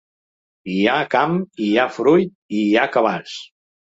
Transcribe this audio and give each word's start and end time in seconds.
I 0.75 0.77
hi 0.77 0.87
ha 0.93 1.09
camp 1.15 1.35
i 1.65 1.67
hi 1.67 1.77
ha 1.81 1.85
fruit 1.97 2.33
i 2.61 2.65
hi 2.69 2.75
ha 2.85 2.89
cabàs. 2.97 3.37